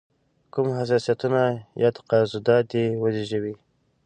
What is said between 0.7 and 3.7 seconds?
حساسیتونه یا تضادات دې وزېږوي.